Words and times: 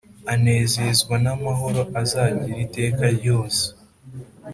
anezezwa 0.33 1.15
n'amahoro 1.23 1.81
azagira 2.01 2.57
iteka 2.67 3.03
ryose. 3.17 3.63